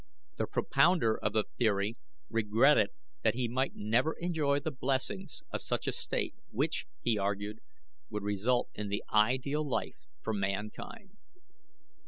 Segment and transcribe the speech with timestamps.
[0.37, 1.95] The propounder of the theory
[2.27, 2.89] regretted
[3.21, 7.59] that he might never enjoy the blessings of such a state, which, he argued,
[8.09, 11.17] would result in the ideal life for mankind.